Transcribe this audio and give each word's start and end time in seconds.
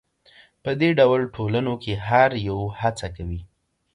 په 0.63 0.71
دې 0.79 0.89
ډول 0.99 1.21
ټولنو 1.35 1.73
کې 1.83 1.93
هر 2.07 2.31
یو 2.47 2.59
هڅه 2.79 3.07
کوي 3.15 3.41